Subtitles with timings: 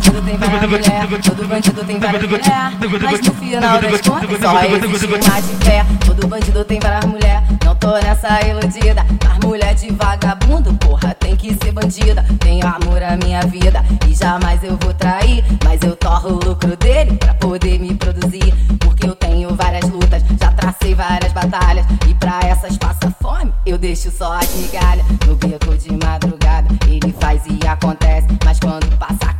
[0.00, 2.72] todo bandido tem várias mulher.
[3.02, 5.86] Mas no final das contas só existe uma de pé.
[6.06, 9.04] Todo bandido tem várias mulher, não tô nessa iludida.
[9.24, 12.24] Mas mulher de vagabundo, porra, tem que ser bandida.
[12.40, 15.44] Tenho amor à minha vida e jamais eu vou trair.
[15.64, 18.54] Mas eu torro o lucro dele pra poder me produzir.
[18.80, 21.86] Porque eu tenho várias lutas, já tracei várias batalhas.
[22.08, 25.04] E pra essas passa fome, eu deixo só as migalhas.
[25.26, 28.28] No beco de madrugada, ele faz e acontece.
[28.44, 29.31] Mas quando passa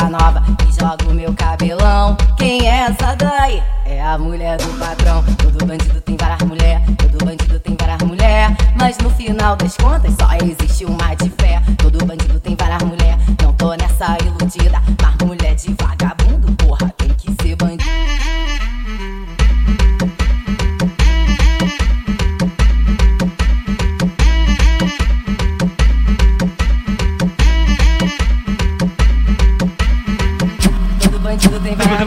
[0.00, 2.16] de Melissa nova e jogo meu cabelão.
[2.36, 3.62] Quem é essa daí?
[3.84, 5.22] É a mulher do patrão.
[5.36, 8.56] Todo bandido tem várias mulher, todo bandido tem várias mulher.
[8.76, 11.60] Mas no final das contas só existe uma de fé.
[11.76, 14.80] Todo bandido tem várias mulher, não tô nessa iludida.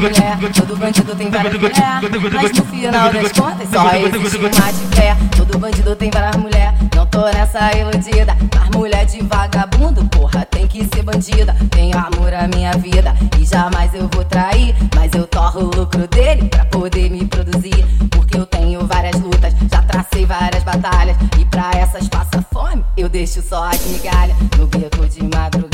[0.04, 2.02] Mulher, todo bandido tem várias mulher.
[2.34, 5.18] Mas no final das contas só existe uma de fé.
[5.38, 8.36] Todo bandido tem várias mulher, não tô nessa iludida.
[8.54, 11.56] Mas mulher de vagabundo, porra, tem que ser bandida.
[11.72, 14.76] Tenho amor à minha vida e jamais eu vou trair.
[14.96, 17.86] Mas eu torro o lucro dele pra poder me produzir.
[18.12, 21.16] Porque eu tenho várias lutas, já tracei várias batalhas.
[21.40, 24.36] E pra essas passa fome, eu deixo só as migalhas.
[24.58, 25.73] No beco de madrugada,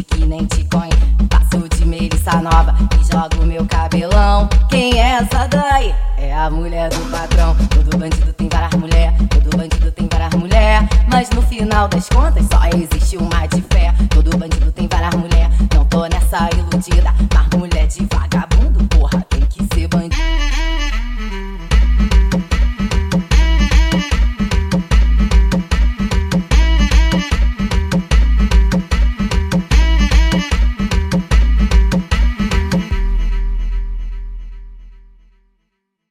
[0.00, 0.96] que nem te conhece.
[1.28, 4.48] Passo de Melissa nova e jogo meu cabelão.
[4.68, 5.94] Quem é essa daí?
[6.16, 7.56] É a mulher do patrão.
[7.68, 10.88] Todo bandido tem várias mulher, todo bandido tem várias mulher.
[11.08, 13.92] Mas no final das contas só existe uma de fé.
[14.10, 17.12] Todo bandido tem várias mulher, não tô nessa iludida.